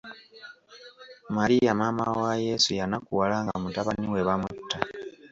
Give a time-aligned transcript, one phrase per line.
[1.29, 4.77] Maria maama wa Yesu yanakuwala nga mutabani we bamutta.